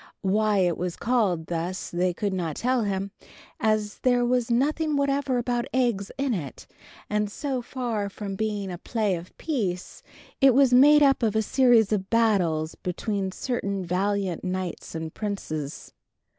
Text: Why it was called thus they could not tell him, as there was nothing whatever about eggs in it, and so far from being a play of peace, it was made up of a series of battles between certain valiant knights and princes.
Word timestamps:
Why 0.23 0.57
it 0.57 0.79
was 0.79 0.95
called 0.95 1.45
thus 1.45 1.91
they 1.91 2.11
could 2.11 2.33
not 2.33 2.55
tell 2.55 2.81
him, 2.81 3.11
as 3.59 3.99
there 3.99 4.25
was 4.25 4.49
nothing 4.49 4.95
whatever 4.95 5.37
about 5.37 5.67
eggs 5.75 6.09
in 6.17 6.33
it, 6.33 6.65
and 7.07 7.31
so 7.31 7.61
far 7.61 8.09
from 8.09 8.35
being 8.35 8.71
a 8.71 8.79
play 8.79 9.13
of 9.13 9.31
peace, 9.37 10.01
it 10.41 10.55
was 10.55 10.73
made 10.73 11.03
up 11.03 11.21
of 11.21 11.35
a 11.35 11.43
series 11.43 11.91
of 11.93 12.09
battles 12.09 12.73
between 12.73 13.31
certain 13.31 13.85
valiant 13.85 14.43
knights 14.43 14.95
and 14.95 15.13
princes. 15.13 15.93